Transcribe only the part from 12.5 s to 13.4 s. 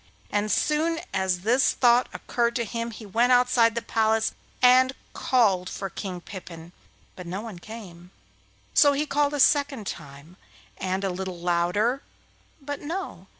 but no!